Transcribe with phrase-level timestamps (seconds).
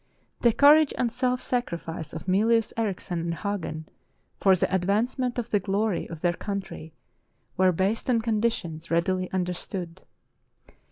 [0.39, 3.87] The courage and self sacrifice of Mylius Erichsen and Hagen
[4.39, 6.95] for the advancement of the glory of their country
[7.55, 10.01] were based on conditions readily understood.